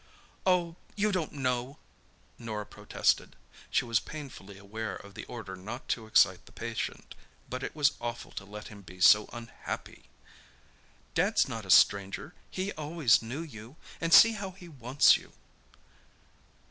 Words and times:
"Oh, 0.47 0.77
you 0.95 1.11
don't 1.11 1.31
know," 1.33 1.77
Norah 2.39 2.65
protested. 2.65 3.35
She 3.69 3.85
was 3.85 3.99
painfully 3.99 4.57
aware 4.57 4.95
of 4.95 5.13
the 5.13 5.25
order 5.25 5.55
not 5.55 5.87
to 5.89 6.07
excite 6.07 6.47
the 6.47 6.51
patient, 6.51 7.13
but 7.47 7.61
it 7.61 7.75
was 7.75 7.93
awful 8.01 8.31
to 8.31 8.43
let 8.45 8.69
him 8.69 8.81
be 8.81 8.99
so 8.99 9.29
unhappy! 9.31 10.05
"Dad's 11.13 11.47
not 11.47 11.67
a 11.67 11.69
stranger—he 11.69 12.71
always 12.71 13.21
knew 13.21 13.43
you. 13.43 13.75
And 14.01 14.11
see 14.11 14.31
how 14.31 14.49
he 14.53 14.67
wants 14.67 15.17
you!" 15.17 15.33